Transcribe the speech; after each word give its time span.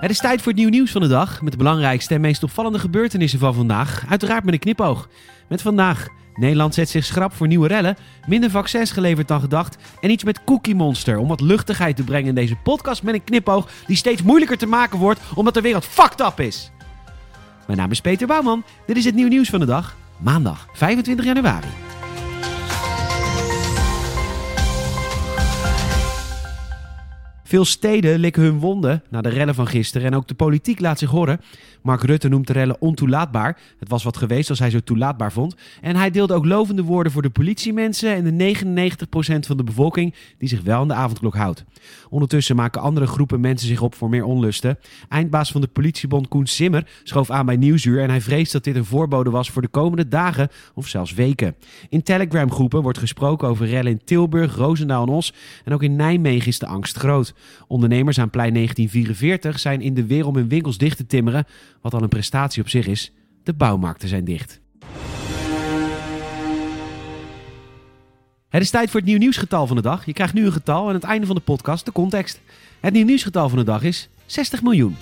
Het 0.00 0.10
is 0.10 0.18
tijd 0.18 0.42
voor 0.42 0.52
het 0.52 0.60
nieuw 0.60 0.70
nieuws 0.70 0.90
van 0.90 1.00
de 1.00 1.08
dag. 1.08 1.42
Met 1.42 1.52
de 1.52 1.58
belangrijkste 1.58 2.14
en 2.14 2.20
meest 2.20 2.42
opvallende 2.42 2.78
gebeurtenissen 2.78 3.38
van 3.38 3.54
vandaag. 3.54 4.04
Uiteraard 4.08 4.44
met 4.44 4.54
een 4.54 4.60
knipoog. 4.60 5.08
Met 5.48 5.62
vandaag. 5.62 6.06
Nederland 6.34 6.74
zet 6.74 6.88
zich 6.88 7.04
schrap 7.04 7.32
voor 7.34 7.46
nieuwe 7.46 7.68
rellen. 7.68 7.96
Minder 8.26 8.50
vaccins 8.50 8.90
geleverd 8.90 9.28
dan 9.28 9.40
gedacht. 9.40 9.76
En 10.00 10.10
iets 10.10 10.24
met 10.24 10.44
Cookie 10.44 10.74
Monster. 10.74 11.16
Om 11.18 11.28
wat 11.28 11.40
luchtigheid 11.40 11.96
te 11.96 12.04
brengen 12.04 12.28
in 12.28 12.34
deze 12.34 12.56
podcast 12.56 13.02
met 13.02 13.14
een 13.14 13.24
knipoog. 13.24 13.68
Die 13.86 13.96
steeds 13.96 14.22
moeilijker 14.22 14.58
te 14.58 14.66
maken 14.66 14.98
wordt 14.98 15.20
omdat 15.34 15.54
de 15.54 15.60
wereld 15.60 15.84
fucked 15.84 16.20
up 16.20 16.40
is. 16.40 16.70
Mijn 17.66 17.78
naam 17.78 17.90
is 17.90 18.00
Peter 18.00 18.26
Bouwman. 18.26 18.64
Dit 18.86 18.96
is 18.96 19.04
het 19.04 19.14
nieuw 19.14 19.28
nieuws 19.28 19.48
van 19.48 19.60
de 19.60 19.66
dag. 19.66 19.96
Maandag 20.18 20.66
25 20.72 21.24
januari. 21.24 21.87
Veel 27.48 27.64
steden 27.64 28.18
likken 28.18 28.42
hun 28.42 28.58
wonden 28.58 29.02
na 29.10 29.20
de 29.20 29.28
rellen 29.28 29.54
van 29.54 29.66
gisteren 29.66 30.06
en 30.06 30.14
ook 30.14 30.28
de 30.28 30.34
politiek 30.34 30.80
laat 30.80 30.98
zich 30.98 31.10
horen. 31.10 31.40
Mark 31.82 32.02
Rutte 32.02 32.28
noemt 32.28 32.46
de 32.46 32.52
rellen 32.52 32.80
ontoelaatbaar. 32.80 33.58
Het 33.78 33.88
was 33.88 34.02
wat 34.02 34.16
geweest 34.16 34.50
als 34.50 34.58
hij 34.58 34.70
zo 34.70 34.80
toelaatbaar 34.80 35.32
vond. 35.32 35.54
En 35.80 35.96
hij 35.96 36.10
deelde 36.10 36.34
ook 36.34 36.44
lovende 36.44 36.82
woorden 36.82 37.12
voor 37.12 37.22
de 37.22 37.30
politiemensen 37.30 38.14
en 38.14 38.36
de 38.36 38.54
99% 38.54 39.46
van 39.46 39.56
de 39.56 39.64
bevolking 39.64 40.14
die 40.38 40.48
zich 40.48 40.62
wel 40.62 40.80
aan 40.80 40.88
de 40.88 40.94
avondklok 40.94 41.34
houdt. 41.34 41.64
Ondertussen 42.08 42.56
maken 42.56 42.80
andere 42.80 43.06
groepen 43.06 43.40
mensen 43.40 43.68
zich 43.68 43.80
op 43.80 43.94
voor 43.94 44.08
meer 44.08 44.24
onlusten. 44.24 44.78
Eindbaas 45.08 45.50
van 45.50 45.60
de 45.60 45.66
politiebond 45.66 46.28
Koen 46.28 46.46
Simmer 46.46 46.86
schoof 47.02 47.30
aan 47.30 47.46
bij 47.46 47.56
Nieuwsuur 47.56 48.02
en 48.02 48.10
hij 48.10 48.20
vreest 48.20 48.52
dat 48.52 48.64
dit 48.64 48.76
een 48.76 48.84
voorbode 48.84 49.30
was 49.30 49.50
voor 49.50 49.62
de 49.62 49.68
komende 49.68 50.08
dagen 50.08 50.48
of 50.74 50.88
zelfs 50.88 51.14
weken. 51.14 51.54
In 51.88 52.02
Telegram-groepen 52.02 52.82
wordt 52.82 52.98
gesproken 52.98 53.48
over 53.48 53.66
rellen 53.66 53.92
in 53.92 54.04
Tilburg, 54.04 54.56
Roosendaal 54.56 55.06
en 55.06 55.12
Os 55.12 55.32
en 55.64 55.72
ook 55.72 55.82
in 55.82 55.96
Nijmegen 55.96 56.48
is 56.48 56.58
de 56.58 56.66
angst 56.66 56.96
groot. 56.96 57.34
Ondernemers 57.66 58.18
aan 58.18 58.30
plein 58.30 58.54
1944 58.54 59.58
zijn 59.58 59.80
in 59.80 59.94
de 59.94 60.06
weer 60.06 60.26
om 60.26 60.34
hun 60.34 60.48
winkels 60.48 60.78
dicht 60.78 60.96
te 60.96 61.06
timmeren, 61.06 61.46
wat 61.80 61.94
al 61.94 62.02
een 62.02 62.08
prestatie 62.08 62.62
op 62.62 62.68
zich 62.68 62.86
is. 62.86 63.12
De 63.42 63.52
bouwmarkten 63.52 64.08
zijn 64.08 64.24
dicht. 64.24 64.60
Het 68.48 68.62
is 68.62 68.70
tijd 68.70 68.90
voor 68.90 69.00
het 69.00 69.08
nieuw 69.08 69.18
nieuwsgetal 69.18 69.66
van 69.66 69.76
de 69.76 69.82
dag. 69.82 70.06
Je 70.06 70.12
krijgt 70.12 70.34
nu 70.34 70.46
een 70.46 70.52
getal 70.52 70.82
en 70.82 70.88
aan 70.88 70.94
het 70.94 71.04
einde 71.04 71.26
van 71.26 71.36
de 71.36 71.42
podcast 71.42 71.84
de 71.84 71.92
context. 71.92 72.40
Het 72.80 72.92
nieuw 72.92 73.04
nieuwsgetal 73.04 73.48
van 73.48 73.58
de 73.58 73.64
dag 73.64 73.82
is 73.82 74.08
60 74.26 74.62
miljoen. 74.62 74.96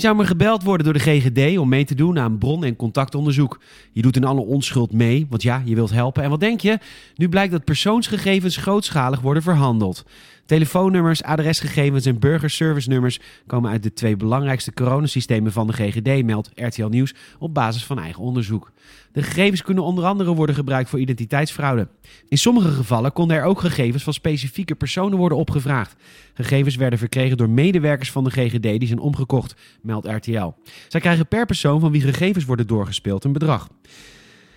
Je 0.00 0.06
zou 0.06 0.18
maar 0.18 0.26
gebeld 0.26 0.62
worden 0.62 0.84
door 0.84 0.94
de 0.94 1.00
GGD 1.20 1.58
om 1.58 1.68
mee 1.68 1.84
te 1.84 1.94
doen 1.94 2.18
aan 2.18 2.38
bron- 2.38 2.64
en 2.64 2.76
contactonderzoek. 2.76 3.60
Je 3.92 4.02
doet 4.02 4.16
in 4.16 4.24
alle 4.24 4.40
onschuld 4.40 4.92
mee, 4.92 5.26
want 5.30 5.42
ja, 5.42 5.62
je 5.64 5.74
wilt 5.74 5.90
helpen. 5.90 6.22
En 6.22 6.30
wat 6.30 6.40
denk 6.40 6.60
je? 6.60 6.78
Nu 7.14 7.28
blijkt 7.28 7.52
dat 7.52 7.64
persoonsgegevens 7.64 8.56
grootschalig 8.56 9.20
worden 9.20 9.42
verhandeld. 9.42 10.04
Telefoonnummers, 10.50 11.22
adresgegevens 11.22 12.06
en 12.06 12.18
burgerservice-nummers 12.18 13.20
komen 13.46 13.70
uit 13.70 13.82
de 13.82 13.92
twee 13.92 14.16
belangrijkste 14.16 14.72
coronasystemen 14.72 15.52
van 15.52 15.66
de 15.66 15.72
GGD, 15.72 16.24
meldt 16.24 16.50
RTL 16.54 16.86
Nieuws 16.86 17.14
op 17.38 17.54
basis 17.54 17.84
van 17.84 17.98
eigen 17.98 18.22
onderzoek. 18.22 18.72
De 19.12 19.22
gegevens 19.22 19.62
kunnen 19.62 19.84
onder 19.84 20.04
andere 20.04 20.34
worden 20.34 20.54
gebruikt 20.54 20.90
voor 20.90 20.98
identiteitsfraude. 20.98 21.88
In 22.28 22.38
sommige 22.38 22.70
gevallen 22.70 23.12
konden 23.12 23.36
er 23.36 23.44
ook 23.44 23.60
gegevens 23.60 24.02
van 24.02 24.12
specifieke 24.12 24.74
personen 24.74 25.18
worden 25.18 25.38
opgevraagd. 25.38 25.96
Gegevens 26.34 26.76
werden 26.76 26.98
verkregen 26.98 27.36
door 27.36 27.50
medewerkers 27.50 28.12
van 28.12 28.24
de 28.24 28.30
GGD 28.30 28.62
die 28.62 28.86
zijn 28.86 28.98
omgekocht, 28.98 29.54
meldt 29.82 30.06
RTL. 30.06 30.52
Zij 30.88 31.00
krijgen 31.00 31.28
per 31.28 31.46
persoon 31.46 31.80
van 31.80 31.92
wie 31.92 32.00
gegevens 32.00 32.44
worden 32.44 32.66
doorgespeeld 32.66 33.24
een 33.24 33.32
bedrag. 33.32 33.68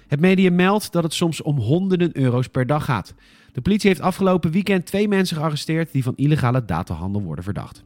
Het 0.07 0.19
medium 0.19 0.55
meldt 0.55 0.91
dat 0.91 1.03
het 1.03 1.13
soms 1.13 1.41
om 1.41 1.57
honderden 1.57 2.17
euro's 2.17 2.47
per 2.47 2.67
dag 2.67 2.85
gaat. 2.85 3.13
De 3.53 3.61
politie 3.61 3.89
heeft 3.89 4.01
afgelopen 4.01 4.51
weekend 4.51 4.85
twee 4.85 5.07
mensen 5.07 5.37
gearresteerd 5.37 5.91
die 5.91 6.03
van 6.03 6.13
illegale 6.15 6.65
datahandel 6.65 7.21
worden 7.21 7.43
verdacht. 7.43 7.83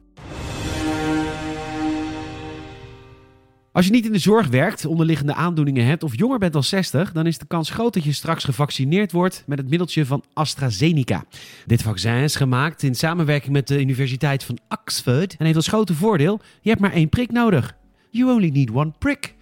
Als 3.72 3.86
je 3.86 3.92
niet 3.92 4.06
in 4.06 4.12
de 4.12 4.18
zorg 4.18 4.48
werkt, 4.48 4.86
onderliggende 4.86 5.34
aandoeningen 5.34 5.84
hebt 5.84 6.02
of 6.02 6.16
jonger 6.16 6.38
bent 6.38 6.52
dan 6.52 6.64
60, 6.64 7.12
dan 7.12 7.26
is 7.26 7.38
de 7.38 7.46
kans 7.46 7.70
groot 7.70 7.94
dat 7.94 8.04
je 8.04 8.12
straks 8.12 8.44
gevaccineerd 8.44 9.12
wordt 9.12 9.42
met 9.46 9.58
het 9.58 9.68
middeltje 9.68 10.06
van 10.06 10.24
AstraZeneca. 10.32 11.24
Dit 11.66 11.82
vaccin 11.82 12.22
is 12.22 12.36
gemaakt 12.36 12.82
in 12.82 12.94
samenwerking 12.94 13.52
met 13.52 13.68
de 13.68 13.80
Universiteit 13.80 14.44
van 14.44 14.58
Oxford 14.68 15.36
en 15.38 15.44
heeft 15.44 15.56
als 15.56 15.68
grote 15.68 15.94
voordeel: 15.94 16.40
je 16.60 16.68
hebt 16.68 16.80
maar 16.80 16.92
één 16.92 17.08
prik 17.08 17.30
nodig. 17.30 17.76
You 18.10 18.32
only 18.32 18.48
need 18.48 18.70
one 18.70 18.92
prick. 18.98 19.36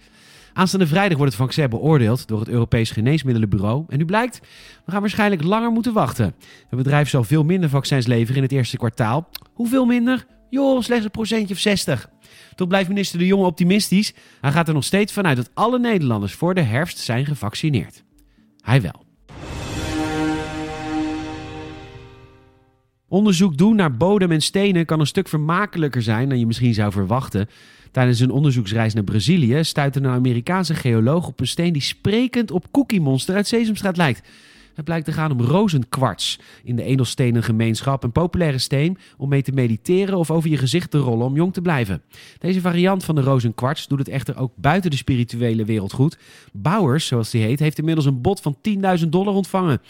Aanstaande 0.57 0.87
vrijdag 0.87 1.17
wordt 1.17 1.33
het 1.33 1.41
vaccin 1.41 1.69
beoordeeld 1.69 2.27
door 2.27 2.39
het 2.39 2.49
Europees 2.49 2.91
Geneesmiddelenbureau. 2.91 3.85
En 3.89 3.97
nu 3.97 4.05
blijkt, 4.05 4.39
we 4.85 4.91
gaan 4.91 5.01
waarschijnlijk 5.01 5.43
langer 5.43 5.71
moeten 5.71 5.93
wachten. 5.93 6.35
Het 6.69 6.77
bedrijf 6.77 7.09
zal 7.09 7.23
veel 7.23 7.43
minder 7.43 7.69
vaccins 7.69 8.07
leveren 8.07 8.35
in 8.35 8.41
het 8.41 8.51
eerste 8.51 8.77
kwartaal. 8.77 9.29
Hoeveel 9.53 9.85
minder? 9.85 10.25
Joh, 10.49 10.81
slechts 10.81 11.05
een 11.05 11.11
procentje 11.11 11.53
of 11.53 11.59
60. 11.59 12.09
Toch 12.55 12.67
blijft 12.67 12.89
minister 12.89 13.19
De 13.19 13.25
Jonge 13.25 13.45
optimistisch. 13.45 14.13
Hij 14.41 14.51
gaat 14.51 14.67
er 14.67 14.73
nog 14.73 14.83
steeds 14.83 15.13
vanuit 15.13 15.37
dat 15.37 15.49
alle 15.53 15.79
Nederlanders 15.79 16.33
voor 16.33 16.53
de 16.53 16.61
herfst 16.61 16.97
zijn 16.97 17.25
gevaccineerd. 17.25 18.03
Hij 18.61 18.81
wel. 18.81 19.06
Onderzoek 23.09 23.57
doen 23.57 23.75
naar 23.75 23.97
bodem 23.97 24.31
en 24.31 24.41
stenen 24.41 24.85
kan 24.85 24.99
een 24.99 25.07
stuk 25.07 25.27
vermakelijker 25.27 26.01
zijn 26.01 26.29
dan 26.29 26.39
je 26.39 26.45
misschien 26.45 26.73
zou 26.73 26.91
verwachten. 26.91 27.49
Tijdens 27.91 28.19
een 28.19 28.31
onderzoeksreis 28.31 28.93
naar 28.93 29.03
Brazilië 29.03 29.63
stuitte 29.63 29.99
een 29.99 30.07
Amerikaanse 30.07 30.75
geoloog 30.75 31.27
op 31.27 31.39
een 31.39 31.47
steen 31.47 31.73
die 31.73 31.81
sprekend 31.81 32.51
op 32.51 32.71
Cookie 32.71 33.01
Monster 33.01 33.35
uit 33.35 33.47
Sesamstraat 33.47 33.97
lijkt. 33.97 34.27
Het 34.73 34.85
blijkt 34.85 35.05
te 35.05 35.11
gaan 35.11 35.31
om 35.31 35.41
rozenkwarts. 35.41 36.39
In 36.63 36.75
de 36.75 36.83
edelstenen 36.83 37.43
gemeenschap 37.43 38.03
een 38.03 38.11
populaire 38.11 38.57
steen 38.57 38.97
om 39.17 39.29
mee 39.29 39.41
te 39.41 39.51
mediteren 39.51 40.17
of 40.17 40.31
over 40.31 40.49
je 40.49 40.57
gezicht 40.57 40.91
te 40.91 40.97
rollen 40.97 41.25
om 41.25 41.35
jong 41.35 41.53
te 41.53 41.61
blijven. 41.61 42.01
Deze 42.37 42.61
variant 42.61 43.03
van 43.03 43.15
de 43.15 43.21
rozenkwarts 43.21 43.87
doet 43.87 43.99
het 43.99 44.07
echter 44.07 44.37
ook 44.37 44.51
buiten 44.55 44.91
de 44.91 44.97
spirituele 44.97 45.65
wereld 45.65 45.93
goed. 45.93 46.17
Bowers, 46.53 47.07
zoals 47.07 47.29
die 47.29 47.41
heet, 47.41 47.59
heeft 47.59 47.77
inmiddels 47.77 48.05
een 48.05 48.21
bod 48.21 48.41
van 48.41 48.57
10.000 48.99 49.07
dollar 49.09 49.33
ontvangen. 49.33 49.81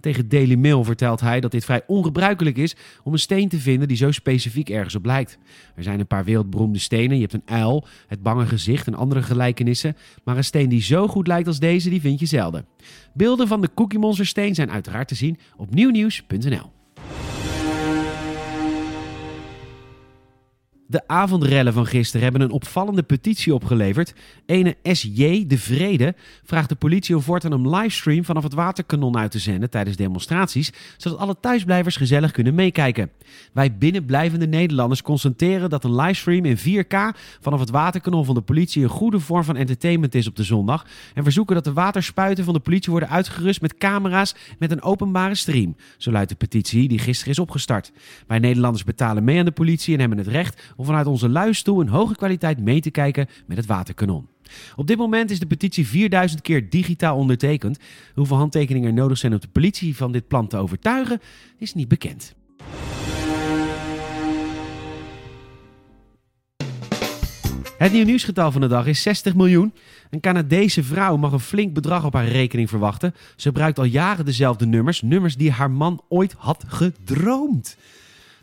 Tegen 0.00 0.28
Daily 0.28 0.54
Mail 0.54 0.84
vertelt 0.84 1.20
hij 1.20 1.40
dat 1.40 1.50
dit 1.50 1.64
vrij 1.64 1.82
ongebruikelijk 1.86 2.56
is 2.56 2.76
om 3.02 3.12
een 3.12 3.18
steen 3.18 3.48
te 3.48 3.58
vinden 3.58 3.88
die 3.88 3.96
zo 3.96 4.10
specifiek 4.10 4.70
ergens 4.70 4.94
op 4.94 5.04
lijkt. 5.04 5.38
Er 5.74 5.82
zijn 5.82 6.00
een 6.00 6.06
paar 6.06 6.24
wereldberoemde 6.24 6.78
stenen. 6.78 7.16
Je 7.16 7.22
hebt 7.22 7.32
een 7.32 7.42
uil, 7.56 7.86
het 8.06 8.22
bange 8.22 8.46
gezicht 8.46 8.86
en 8.86 8.94
andere 8.94 9.22
gelijkenissen. 9.22 9.96
Maar 10.24 10.36
een 10.36 10.44
steen 10.44 10.68
die 10.68 10.82
zo 10.82 11.08
goed 11.08 11.26
lijkt 11.26 11.48
als 11.48 11.58
deze, 11.58 11.90
die 11.90 12.00
vind 12.00 12.20
je 12.20 12.26
zelden. 12.26 12.66
Beelden 13.12 13.48
van 13.48 13.60
de 13.60 13.70
Cookie 13.74 13.98
Monster 13.98 14.26
steen 14.26 14.54
zijn 14.54 14.70
uiteraard 14.70 15.08
te 15.08 15.14
zien 15.14 15.38
op 15.56 15.74
nieuwnieuws.nl. 15.74 16.75
De 20.88 21.08
avondrellen 21.08 21.72
van 21.72 21.86
gisteren 21.86 22.22
hebben 22.22 22.40
een 22.40 22.50
opvallende 22.50 23.02
petitie 23.02 23.54
opgeleverd. 23.54 24.14
Ene 24.46 24.76
SJ 24.82 25.44
de 25.46 25.58
Vrede 25.58 26.14
vraagt 26.44 26.68
de 26.68 26.74
politie 26.74 27.16
om 27.16 27.22
voortaan 27.22 27.52
een 27.52 27.70
livestream 27.70 28.24
vanaf 28.24 28.42
het 28.42 28.54
waterkanon 28.54 29.16
uit 29.16 29.30
te 29.30 29.38
zenden 29.38 29.70
tijdens 29.70 29.96
demonstraties, 29.96 30.72
zodat 30.96 31.18
alle 31.18 31.36
thuisblijvers 31.40 31.96
gezellig 31.96 32.30
kunnen 32.30 32.54
meekijken. 32.54 33.10
Wij 33.52 33.76
binnenblijvende 33.76 34.46
Nederlanders 34.46 35.02
constateren 35.02 35.70
dat 35.70 35.84
een 35.84 35.94
livestream 35.94 36.44
in 36.44 36.58
4K 36.58 37.18
vanaf 37.40 37.60
het 37.60 37.70
waterkanon 37.70 38.24
van 38.24 38.34
de 38.34 38.40
politie 38.40 38.82
een 38.82 38.88
goede 38.88 39.20
vorm 39.20 39.44
van 39.44 39.56
entertainment 39.56 40.14
is 40.14 40.26
op 40.26 40.36
de 40.36 40.42
zondag 40.42 40.86
en 41.14 41.22
verzoeken 41.22 41.54
dat 41.54 41.64
de 41.64 41.72
waterspuiten 41.72 42.44
van 42.44 42.54
de 42.54 42.60
politie 42.60 42.90
worden 42.90 43.10
uitgerust 43.10 43.60
met 43.60 43.76
camera's 43.78 44.34
met 44.58 44.70
een 44.70 44.82
openbare 44.82 45.34
stream. 45.34 45.76
Zo 45.96 46.10
luidt 46.10 46.28
de 46.28 46.36
petitie 46.36 46.88
die 46.88 46.98
gisteren 46.98 47.32
is 47.32 47.38
opgestart. 47.38 47.92
Wij 48.26 48.38
Nederlanders 48.38 48.84
betalen 48.84 49.24
mee 49.24 49.38
aan 49.38 49.44
de 49.44 49.50
politie 49.50 49.94
en 49.94 50.00
hebben 50.00 50.18
het 50.18 50.26
recht 50.26 50.74
om 50.76 50.84
vanuit 50.84 51.06
onze 51.06 51.28
luistoel 51.28 51.80
een 51.80 51.88
hoge 51.88 52.16
kwaliteit 52.16 52.60
mee 52.60 52.80
te 52.80 52.90
kijken 52.90 53.28
met 53.46 53.56
het 53.56 53.66
waterkanon. 53.66 54.28
Op 54.76 54.86
dit 54.86 54.96
moment 54.96 55.30
is 55.30 55.38
de 55.38 55.46
petitie 55.46 55.86
4000 55.86 56.42
keer 56.42 56.70
digitaal 56.70 57.16
ondertekend. 57.16 57.78
Hoeveel 58.14 58.36
handtekeningen 58.36 58.88
er 58.88 58.94
nodig 58.94 59.18
zijn 59.18 59.32
om 59.32 59.40
de 59.40 59.48
politie 59.48 59.96
van 59.96 60.12
dit 60.12 60.28
plan 60.28 60.46
te 60.46 60.56
overtuigen, 60.56 61.20
is 61.58 61.74
niet 61.74 61.88
bekend. 61.88 62.34
Het 67.78 67.92
nieuw 67.92 68.04
nieuwsgetal 68.04 68.52
van 68.52 68.60
de 68.60 68.66
dag 68.66 68.86
is 68.86 69.02
60 69.02 69.34
miljoen. 69.34 69.72
Een 70.10 70.20
Canadese 70.20 70.82
vrouw 70.82 71.16
mag 71.16 71.32
een 71.32 71.40
flink 71.40 71.74
bedrag 71.74 72.04
op 72.04 72.12
haar 72.12 72.28
rekening 72.28 72.68
verwachten. 72.68 73.14
Ze 73.36 73.48
gebruikt 73.48 73.78
al 73.78 73.84
jaren 73.84 74.24
dezelfde 74.24 74.66
nummers, 74.66 75.02
nummers 75.02 75.36
die 75.36 75.50
haar 75.50 75.70
man 75.70 76.02
ooit 76.08 76.34
had 76.38 76.64
gedroomd. 76.66 77.76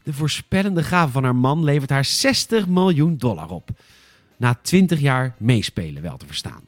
De 0.04 0.14
voorspellende 0.14 0.84
gave 0.84 1.12
van 1.12 1.24
haar 1.24 1.36
man 1.36 1.64
levert 1.64 1.90
haar 1.90 2.06
60 2.06 2.68
miljoen 2.68 3.18
dollar 3.18 3.50
op. 3.50 3.70
Na 4.38 4.60
20 4.62 5.00
jaar 5.00 5.36
meespelen 5.38 6.02
wel 6.02 6.18
te 6.18 6.26
verstaan. 6.26 6.62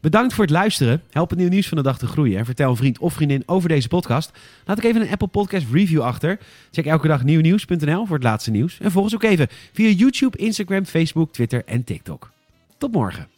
Bedankt 0.00 0.34
voor 0.34 0.44
het 0.44 0.52
luisteren. 0.52 1.02
Help 1.10 1.30
het 1.30 1.38
nieuw 1.38 1.48
nieuws 1.48 1.68
van 1.68 1.76
de 1.76 1.82
dag 1.82 1.98
te 1.98 2.06
groeien. 2.06 2.38
En 2.38 2.44
vertel 2.44 2.70
een 2.70 2.76
vriend 2.76 2.98
of 2.98 3.12
vriendin 3.12 3.42
over 3.46 3.68
deze 3.68 3.88
podcast. 3.88 4.32
Laat 4.64 4.78
ik 4.78 4.84
even 4.84 5.00
een 5.00 5.10
Apple 5.10 5.28
Podcast 5.28 5.66
review 5.72 6.00
achter. 6.00 6.38
Check 6.70 6.86
elke 6.86 7.08
dag 7.08 7.24
nieuwnieuws.nl 7.24 8.06
voor 8.06 8.16
het 8.16 8.24
laatste 8.24 8.50
nieuws. 8.50 8.78
En 8.80 8.90
volg 8.90 9.04
ons 9.04 9.14
ook 9.14 9.22
even 9.22 9.48
via 9.72 9.88
YouTube, 9.88 10.38
Instagram, 10.38 10.84
Facebook, 10.84 11.32
Twitter 11.32 11.62
en 11.64 11.84
TikTok. 11.84 12.30
Tot 12.78 12.92
morgen. 12.92 13.28